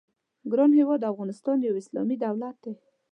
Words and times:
ګران 0.51 0.71
هېواد 0.79 1.01
افغانستان 1.11 1.57
یو 1.59 1.79
اسلامي 1.81 2.15
دولت 2.25 2.55
دی. 2.63 2.73